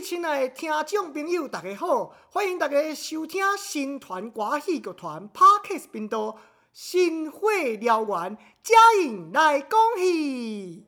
[0.00, 2.12] 亲爱的听众朋友，大家好！
[2.30, 6.18] 欢迎大家收听新团歌戏剧团 Parkes 频道
[6.72, 10.86] 《新火燎原》，嘉颖来讲戏。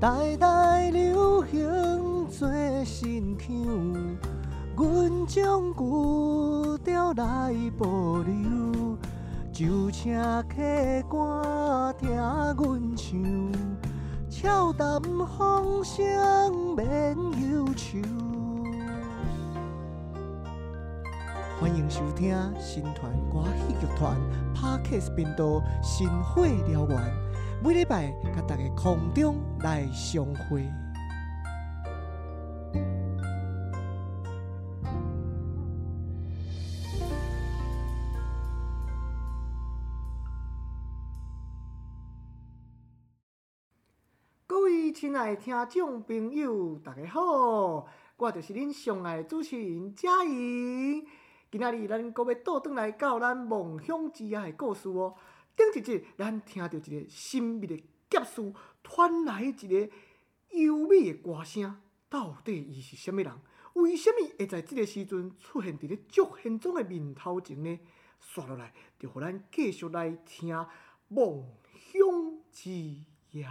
[0.00, 2.48] 代代流行做
[2.84, 3.46] 新腔，
[4.76, 8.98] 阮将古调来保留，
[9.50, 13.18] 就请客官听阮唱，
[14.28, 17.16] 俏谈风声免
[17.50, 17.96] 忧愁。
[21.58, 24.14] 欢迎收听新团歌戏剧团
[24.54, 25.44] Parkes 频道
[25.82, 26.98] 《新火燎原》。
[27.64, 30.70] 每礼拜，甲大家空中来相会。
[45.16, 51.02] 亲爱的听众朋友，大家好，我就是恁上爱的主持人嘉怡。
[51.50, 55.14] 今仔日咱阁要倒转来到咱梦想之夜的故事哦。
[55.56, 58.52] 顶一集，咱听到一个神秘的劫事，
[58.84, 59.88] 传来一个
[60.50, 61.80] 优美的歌声。
[62.10, 63.32] 到底伊是虾物人？
[63.72, 67.80] 为虾米会在即个时阵出现伫咧祝宪宗的面头前呢？
[68.20, 70.54] 刷落来，就互咱继续来听
[71.08, 71.42] 《梦
[71.72, 72.02] 想
[72.52, 72.70] 之
[73.30, 73.46] 夜》。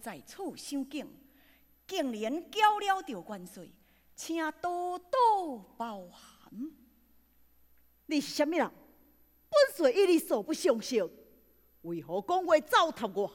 [0.00, 1.06] 在此相敬，
[1.86, 3.66] 竟然搅了着元帅，
[4.14, 6.72] 请多多包涵。
[8.06, 8.70] 你是虾米人？
[9.48, 11.10] 本帅一日素不相识，
[11.82, 13.30] 为何讲话糟蹋我？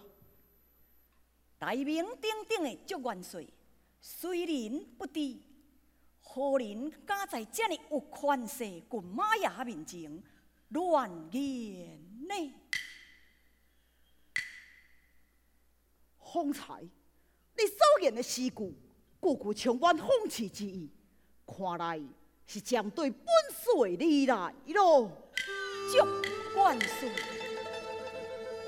[1.58, 3.46] 大名鼎鼎的祝元帅，
[4.00, 5.38] 虽然不知，
[6.22, 10.24] 何人敢在这里有权势军马爷面前
[10.70, 12.53] 乱言呢？
[16.31, 18.74] 方才你所言的诗句，
[19.22, 20.90] 句句充满讽刺之意，
[21.46, 22.02] 看来
[22.46, 25.12] 是将对本帅你来咯。
[25.91, 27.09] 祝元帅，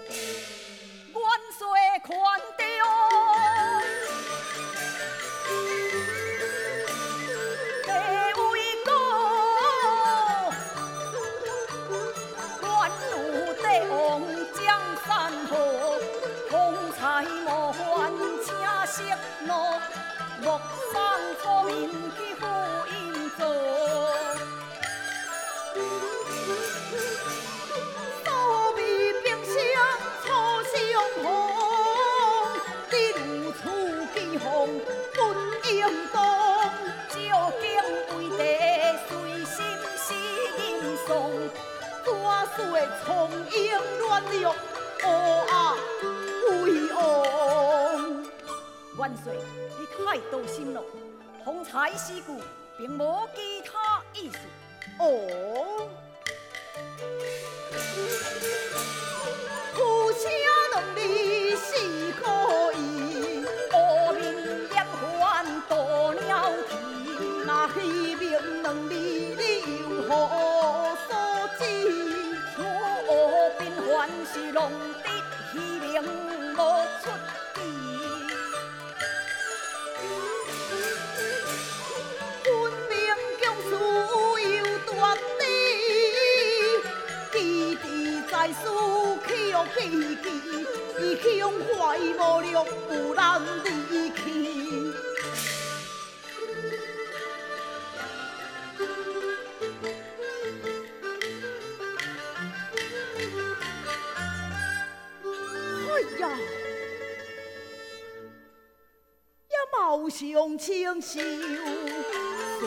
[0.09, 1.23] 元
[1.57, 2.11] 帅看
[52.83, 53.22] 句并
[92.63, 93.41] 无力，有难
[93.89, 94.21] 离去。
[105.85, 106.23] 哎呀，
[109.49, 111.19] 也貌相清秀，
[112.59, 112.61] 素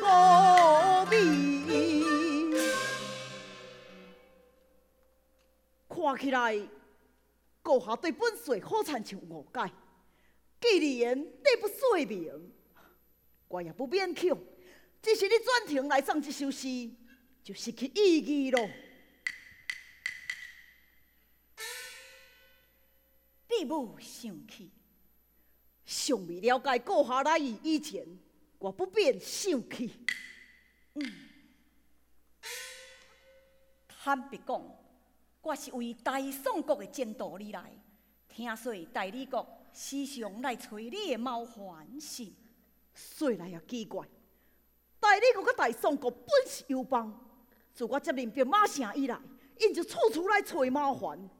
[0.00, 0.04] 无
[1.10, 1.12] 味，
[5.88, 6.38] 看起来
[7.88, 9.72] 下对本岁好亲像误解。
[10.60, 12.52] 既然你不说明，
[13.48, 14.38] 我也不勉强。
[15.00, 16.90] 只是你转庭来送这首诗，
[17.42, 18.68] 就失去意义咯。
[23.48, 24.70] 你无生气，
[25.84, 28.06] 尚未了解顾下来意以前，
[28.58, 29.90] 我不便生气。
[30.94, 31.12] 嗯，
[33.86, 34.77] 坦白讲，
[35.42, 37.72] 我是为大宋国的前途而来，
[38.28, 42.34] 听说大理国时常来找你的麻烦心。
[42.94, 44.06] 说来也奇怪，
[44.98, 47.12] 大理国甲大宋国本是友邦，
[47.72, 49.18] 自我接任兵马城以来，
[49.60, 51.30] 因就处处来找麻烦。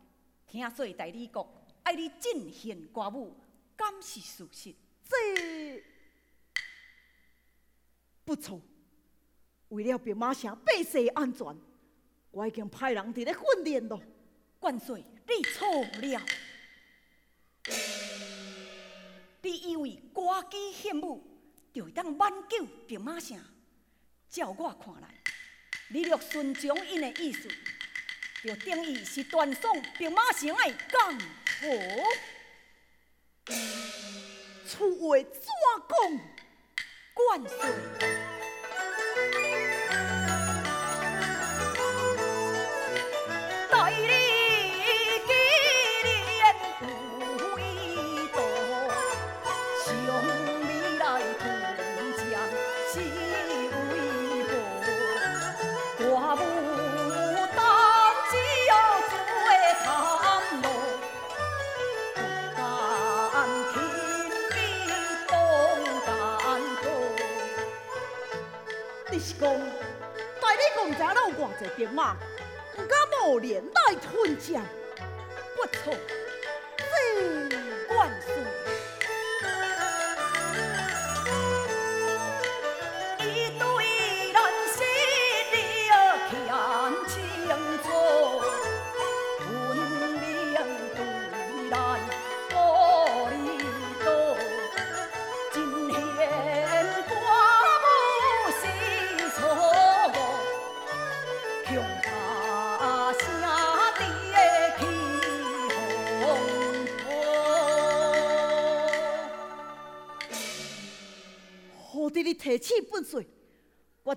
[0.47, 1.47] 听说大理国
[1.83, 3.37] 爱你进献歌舞，
[3.77, 4.75] 敢是事实？
[5.03, 5.83] 这
[8.25, 8.61] 不错。
[9.71, 11.47] 为了兵马城百姓的安全，
[12.31, 14.01] 我已经派人伫咧训练咯。
[14.61, 16.27] 万岁，你错了。
[19.41, 21.25] 你以为歌姬献舞
[21.73, 23.39] 就会当挽救兵马城？
[24.29, 25.09] 照我看来，
[25.89, 27.49] 你若顺从因的意思，
[28.43, 31.19] 就等于是断送兵马城的江
[31.61, 31.67] 湖。
[34.67, 35.41] 此话怎
[35.89, 36.21] 讲？
[37.31, 38.38] 万岁！
[69.11, 72.15] 你是讲，大理公家有偌济兵马？
[72.77, 74.63] 不敢冒连带吞将，
[75.57, 75.95] 不错，
[76.77, 78.11] 这万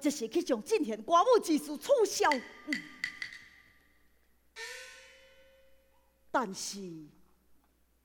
[0.02, 2.28] 我这是去将进献歌舞之事取消。
[2.32, 2.74] 嗯
[6.32, 6.80] 但是，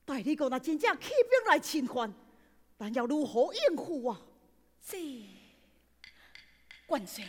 [0.05, 2.13] 大理国若真正起兵来侵犯，
[2.77, 4.21] 咱要如何应付啊？
[4.85, 4.97] 这
[6.87, 7.23] 万岁！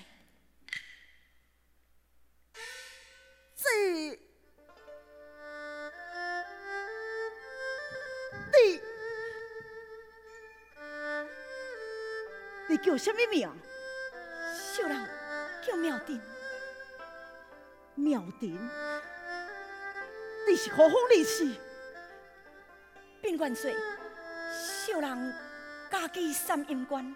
[3.54, 4.18] 这，
[8.52, 8.80] 你，
[12.68, 13.48] 你叫什么名？
[14.78, 14.96] 小人
[15.60, 16.20] 叫妙定。
[17.96, 18.56] 妙定，
[20.48, 21.52] 你是何方人士？
[23.20, 23.74] 禀万岁，
[24.52, 25.34] 小人
[25.90, 27.12] 家己三阴关，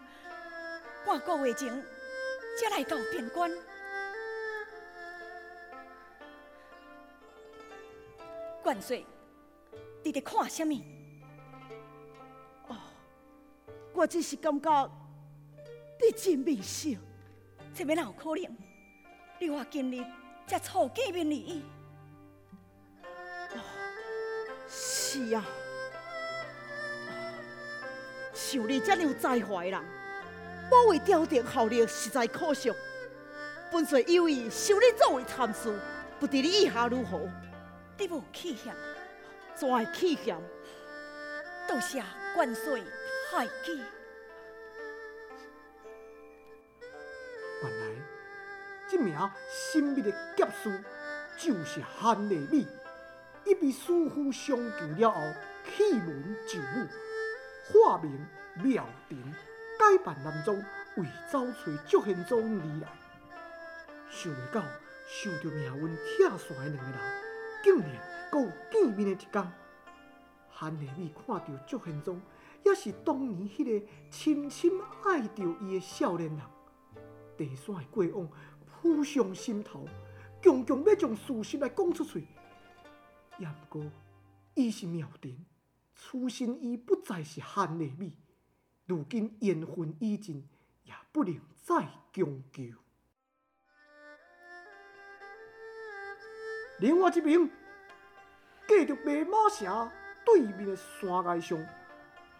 [1.06, 1.70] 半个月前
[2.58, 3.48] 才来到边关。
[8.64, 9.06] 万岁，
[10.02, 10.74] 你在看什么？
[12.66, 12.76] 哦，
[13.92, 14.90] 我只是感觉
[16.00, 16.98] 你真明显，
[17.74, 18.56] 这边哪有可能？
[19.38, 20.04] 你话今日
[20.46, 21.62] 才初见面而已。
[23.54, 23.60] 哦，
[24.68, 25.44] 是啊，
[28.32, 29.82] 像你这样有才华的人，
[30.70, 32.72] 保卫朝廷效力实在可惜。
[33.70, 35.80] 本岁有意收你作为参事，
[36.20, 37.28] 不知你意下如何？
[37.96, 38.74] 你无气嫌，
[39.54, 40.36] 怎会气嫌？
[41.66, 42.02] 多谢
[42.36, 42.82] 万岁
[43.30, 43.80] 太记。
[48.92, 49.16] 这名
[49.48, 50.70] 神秘的劫书
[51.38, 52.66] 就是韩丽美，
[53.46, 55.18] 一被师傅相救了后
[55.64, 56.86] 弃门就母，
[57.72, 58.12] 化名
[58.62, 59.18] 妙婷，
[59.78, 60.54] 改扮男装
[60.98, 62.88] 为找找祝贤宗而来。
[64.10, 64.62] 想袂到
[65.08, 67.00] 受着命运拆散的两个人，
[67.64, 67.88] 竟然
[68.30, 69.52] 搁有见面的一天，
[70.50, 72.20] 韩丽美看到祝贤忠，
[72.62, 74.70] 也是当年迄个深深
[75.02, 76.40] 爱着伊的少年人，
[77.38, 78.28] 地山的过往
[78.82, 79.86] 浮上心头，
[80.42, 82.26] 强强要将事实来讲出嘴。
[83.38, 83.84] 也毋过，
[84.54, 85.46] 伊是妙婷，
[85.94, 88.18] 此生伊不再是韩丽美，
[88.84, 90.48] 如今缘分已尽，
[90.82, 91.76] 也不能再
[92.12, 92.64] 强求。
[96.80, 97.48] 另外一边，
[98.66, 99.90] 继着白马城
[100.26, 101.64] 对面的山崖上，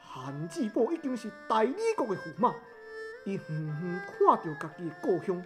[0.00, 2.52] 韩志宝已经是大理国的驸马，
[3.25, 5.40] 伊远远看着家己的故乡，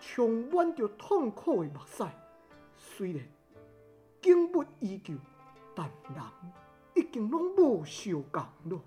[0.00, 2.04] 充满着痛苦的目屎。
[2.76, 3.22] 虽然
[4.20, 5.14] 景物依旧，
[5.74, 6.22] 但人
[6.94, 8.80] 已经拢无相共了。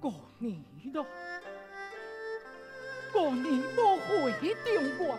[0.00, 1.06] 过年了。
[3.12, 4.32] 过年无回
[4.64, 5.18] 中原，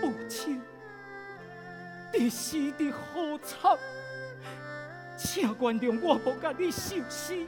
[0.00, 0.62] 母亲，
[2.12, 3.76] 你死得好惨，
[5.24, 7.46] 请原谅我无甲你收尸，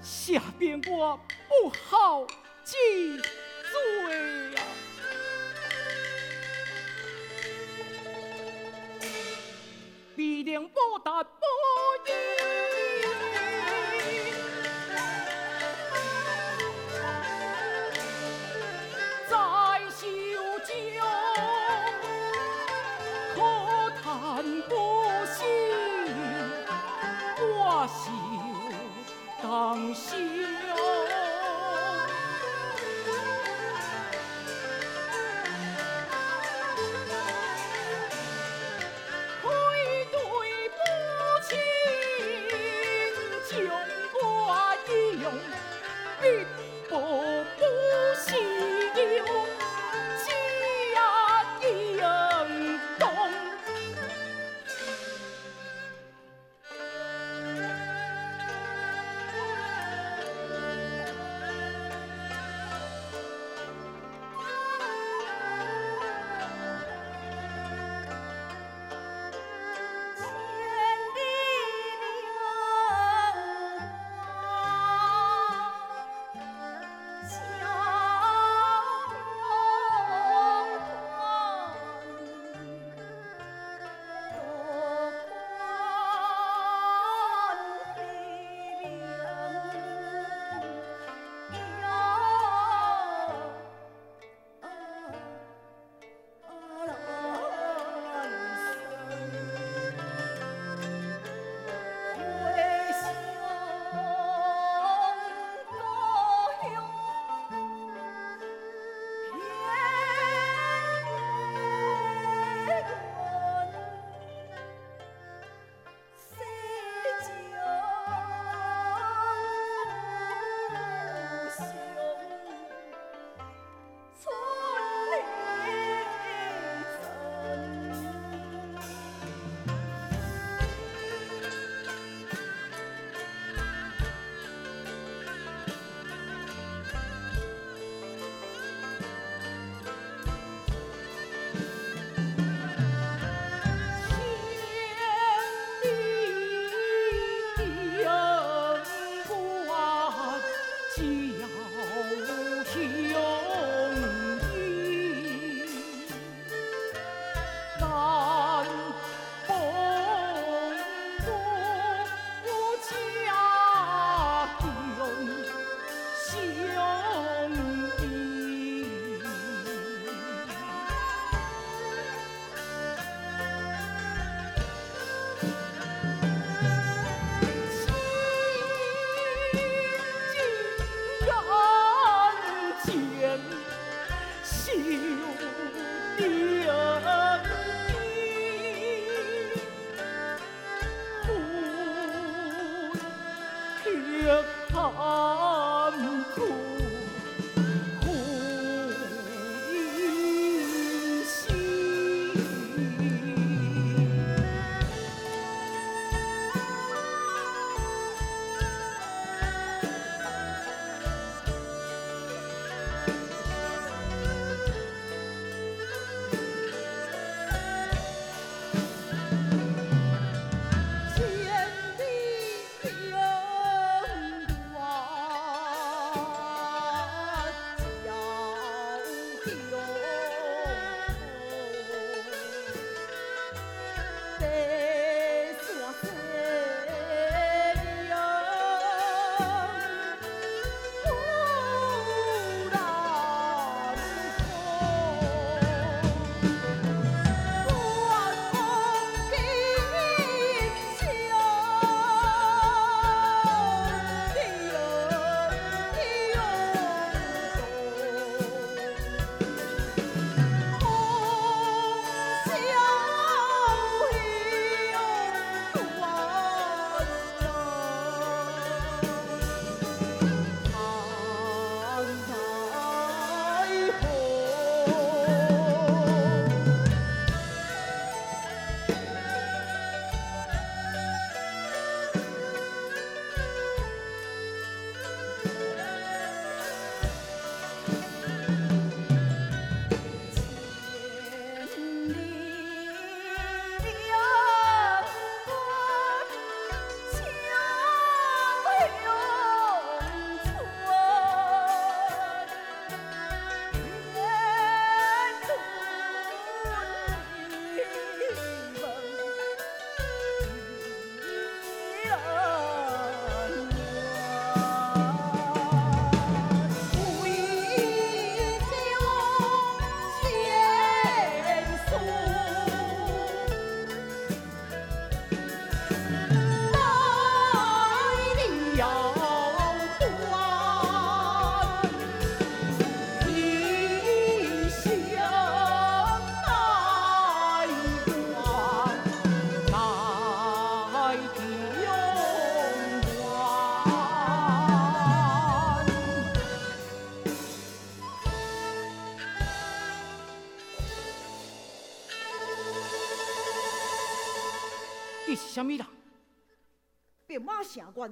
[0.00, 1.18] 下边我
[1.48, 2.26] 不好
[2.64, 2.76] 记
[3.16, 4.62] 罪啊！
[10.14, 11.24] 必定报答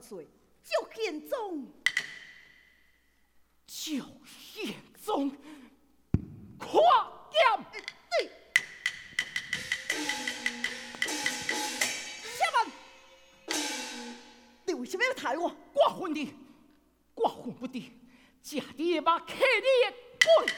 [0.01, 1.73] 赵宪宗，
[3.67, 3.75] 赵
[4.27, 5.31] 宪宗，
[6.59, 6.83] 夸
[7.31, 7.65] 奖！
[8.11, 8.31] 对，
[12.21, 12.57] 什么？
[14.67, 15.57] 你为什么要抬我？
[15.73, 16.35] 我恨你，
[17.15, 17.91] 我恨不得
[18.43, 19.39] 借你的马克你
[19.89, 20.53] 的鬼！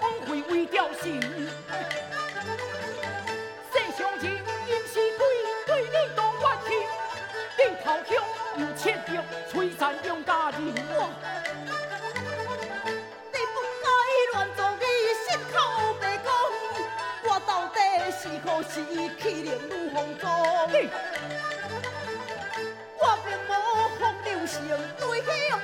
[0.00, 1.20] 枉费为雕心。
[3.72, 4.24] 世上人
[4.68, 5.20] 因是鬼，
[5.66, 6.68] 对你多怨气。
[7.58, 8.10] 你头乡
[8.56, 9.08] 又欠着
[9.50, 10.60] 摧残杨家人。
[10.64, 10.70] 你
[13.52, 13.86] 不该
[14.32, 14.84] 乱做你
[15.24, 15.54] 心口
[16.00, 16.26] 白讲，
[17.24, 17.76] 我到底
[18.10, 18.74] 是何时
[19.20, 20.24] 欺凌女皇宗？
[22.98, 23.50] 我并无
[23.98, 24.54] 风流性，
[24.98, 25.02] 对
[25.48, 25.60] 向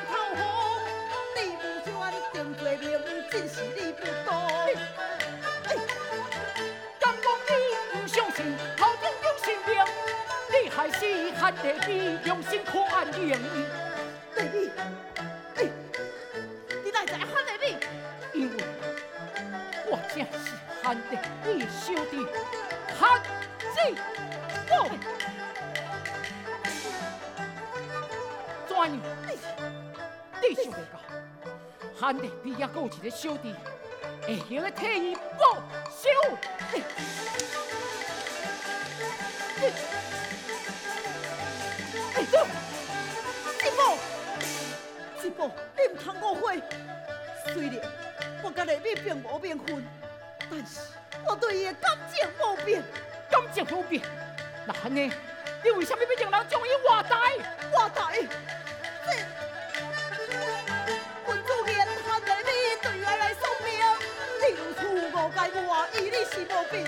[10.79, 11.03] 你还是
[11.35, 13.31] 汉地比用心可安宁。
[13.31, 13.35] 你，
[15.57, 15.67] 哎，
[16.85, 17.77] 你哪知汉地比？
[18.33, 18.55] 因为
[19.91, 22.25] 我正是喊地比兄弟，
[22.97, 23.21] 喊
[23.59, 23.77] 子
[24.71, 24.73] 我。
[28.69, 28.87] 怎样？
[30.41, 30.95] 你想袂到？
[32.01, 33.53] 汉地比也有一个小弟，
[34.25, 35.57] 会晓个替伊报
[35.91, 36.09] 仇。
[36.73, 36.73] 哎，
[45.47, 46.61] 你唔通误会。
[47.47, 47.75] 虽然
[48.43, 49.85] 我甲丽美并无名分，
[50.51, 50.81] 但是
[51.27, 52.83] 我对伊的感情无变。
[53.31, 54.03] 感情无变？
[54.67, 55.13] 那安尼，
[55.63, 57.15] 你为什么要让人将伊活台？
[57.71, 58.23] 活台？
[59.07, 59.13] 这。
[65.51, 66.85] 我与你是无变，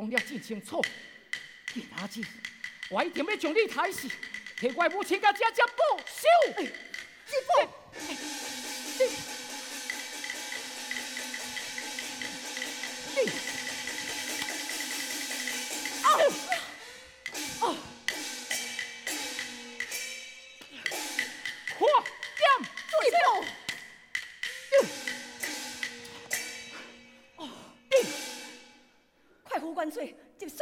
[0.00, 0.82] 讲了真清楚，
[1.74, 2.24] 今仔日
[2.88, 4.08] 我一定要将你抬死。
[4.56, 6.22] 替我母亲甲姐姐报仇！
[7.26, 7.50] 师父，
[13.14, 13.18] 你，
[16.02, 16.08] 啊，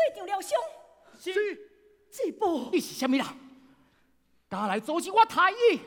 [0.09, 0.59] 做丈疗伤。
[1.19, 1.33] 是，
[2.11, 3.27] 志宝，你是什么人？
[4.49, 5.81] 敢来阻止我太医？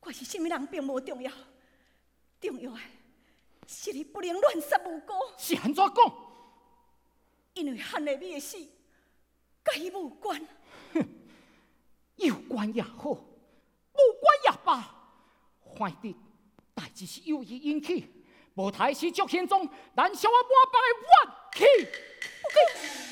[0.00, 1.32] 我是什么人并无重要，
[2.40, 2.78] 重要的
[3.66, 6.14] 是你不能乱杀无辜，是安怎讲？
[7.54, 8.58] 因为汉丽美的死，
[9.64, 10.38] 甲伊无关。
[10.92, 11.08] 哼
[12.16, 14.94] 有关也好，无关也罢，
[15.78, 16.14] 反正
[16.74, 21.88] 代志是由伊引起，无太是足险中，燃烧我满腹的怨气。
[22.54, 23.03] Quick!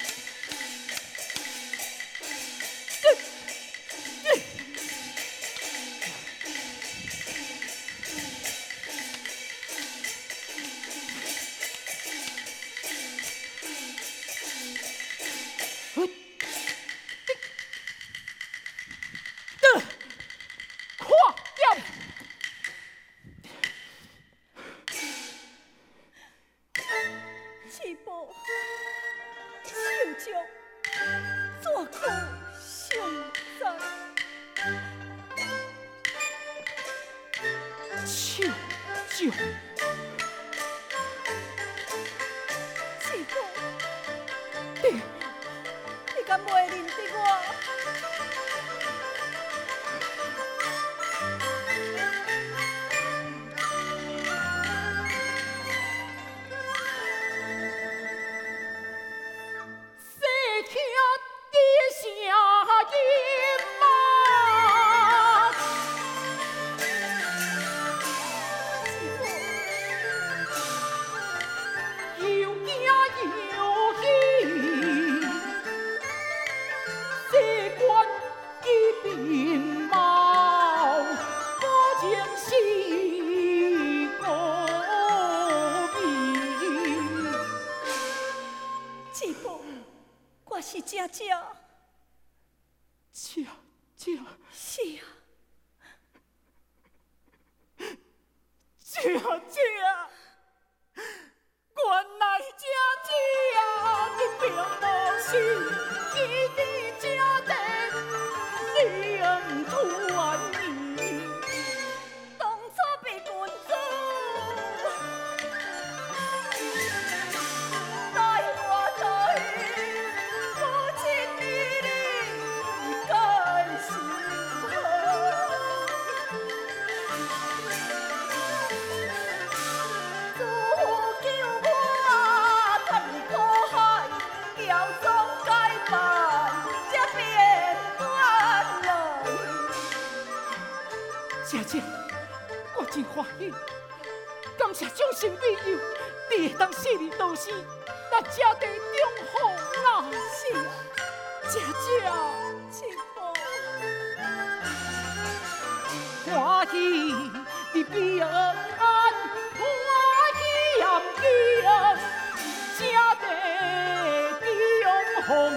[165.26, 165.52] 红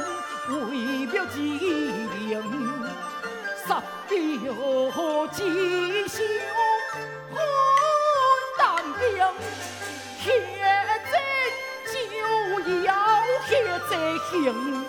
[0.70, 2.84] 为表己明
[3.68, 6.22] 杀敌有几十
[7.34, 7.38] 万
[8.58, 9.04] 当兵
[10.22, 10.32] 铁
[11.10, 11.14] 嘴
[11.92, 12.94] 就要
[13.48, 13.98] 铁嘴
[14.32, 14.86] 钉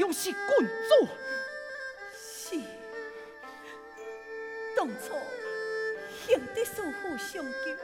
[0.00, 0.38] 就是郡
[0.88, 1.08] 主。
[2.16, 2.56] 是，
[4.74, 5.14] 当初
[6.24, 7.76] 行得师父相救，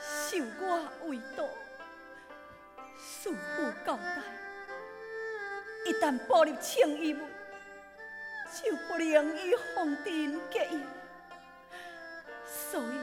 [0.00, 1.46] 受我为徒，
[2.98, 4.22] 师父交代，
[5.84, 7.22] 一旦步入青衣门，
[8.64, 10.80] 就不能与皇尘结缘。
[12.46, 12.98] 所以，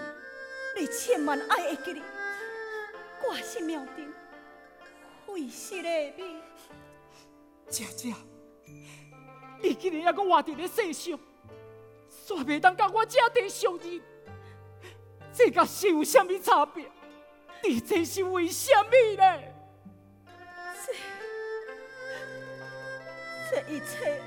[0.76, 2.02] 你千万爱会记哩，
[3.22, 4.12] 挂心庙顶，
[5.28, 6.47] 会心的命。
[7.70, 8.14] 姐姐，
[9.62, 11.20] 你竟然还阁活伫咧世上，
[12.26, 14.02] 煞袂当甲我姐弟相认，
[15.34, 16.90] 这甲是有啥物差别？
[17.64, 19.42] 你这是为什么呢？
[20.86, 20.94] 这
[23.50, 24.22] 这一切，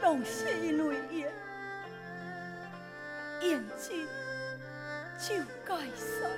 [0.00, 1.32] 拢是因为缘，
[3.42, 4.06] 缘尽
[5.18, 5.34] 就
[5.66, 6.30] 解散，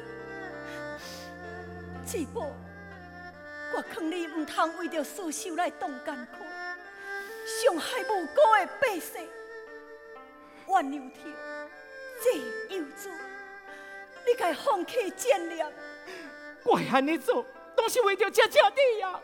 [2.05, 2.53] 只不。
[3.77, 6.45] 我劝你唔通为着私仇来动艰苦，
[7.45, 9.29] 伤害无辜的百姓。
[10.69, 11.29] 冤有头，
[12.23, 13.11] 罪有主，
[14.25, 15.67] 你该放弃贱念。
[16.65, 17.45] 我安尼做，
[17.77, 19.21] 都是为着这这的呀。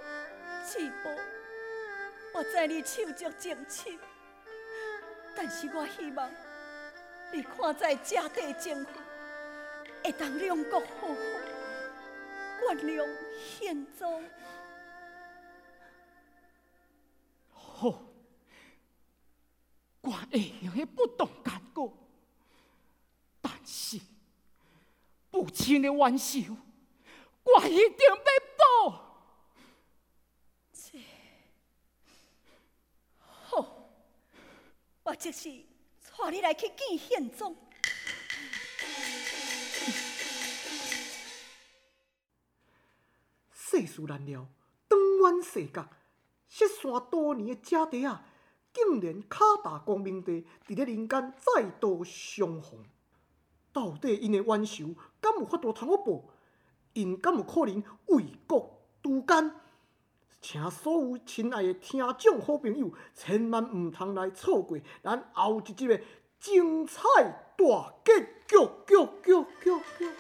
[0.67, 1.13] 志波，
[2.35, 3.99] 我知你手足情深，
[5.37, 6.29] 但是我希望
[7.33, 8.95] 你看在家底情分，
[10.03, 11.15] 会当两国和好，
[12.75, 13.05] 原谅
[13.35, 14.23] 宪宗。
[17.53, 18.03] 好，
[20.03, 21.91] 我会用去不动干戈，
[23.41, 23.99] 但是
[25.31, 26.57] 父亲的冤仇，
[27.43, 28.17] 我一定要
[28.57, 29.07] 报。
[33.19, 33.91] 好，
[35.03, 35.51] 我即是
[36.17, 37.57] 带你来去见宪宗。
[43.81, 44.47] 世事难料，
[44.89, 44.99] 长
[45.33, 45.89] 远世角，
[46.49, 48.25] 失散多年的姐弟啊，
[48.73, 52.85] 竟然脚踏光明地，伫咧人间再度相逢。
[53.73, 56.25] 到底因的冤仇，敢有法度通我报？
[56.93, 59.53] 因敢有可能为国除奸？
[60.41, 66.01] 请所有亲爱的听众好朋友，千万毋通来错过咱后一集的
[66.39, 67.03] 精彩
[67.57, 68.57] 大结局！
[68.87, 70.11] 局局局局。